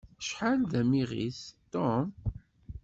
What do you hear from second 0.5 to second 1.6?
d amiɣis,